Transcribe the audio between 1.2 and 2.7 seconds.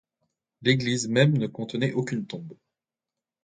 ne contenait aucune tombe.